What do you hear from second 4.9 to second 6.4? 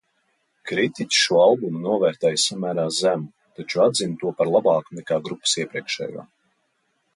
nekā grupas iepriekšējo.